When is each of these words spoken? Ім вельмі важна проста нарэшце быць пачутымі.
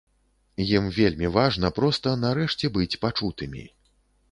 Ім 0.77 0.87
вельмі 0.99 1.29
важна 1.35 1.71
проста 1.81 2.15
нарэшце 2.23 2.73
быць 2.81 2.99
пачутымі. 3.07 3.67